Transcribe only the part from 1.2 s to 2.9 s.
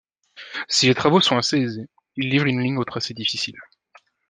sont assez aisés, ils livrent une ligne au